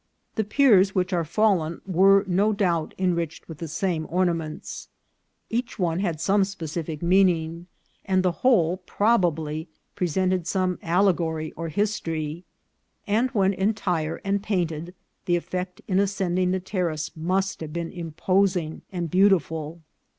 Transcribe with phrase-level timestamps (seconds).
[0.33, 4.89] The piers which are fallen were no doubt enriched with the same orna ments.
[5.51, 7.67] Each one had some specific meaning,
[8.03, 12.45] and the whole probably presented some allegory or history;
[13.05, 14.95] and when entire and painted,
[15.25, 19.81] the effect in ascending the terrace must have been imposing and beautiful.